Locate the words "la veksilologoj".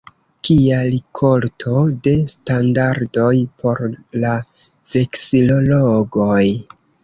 4.27-6.45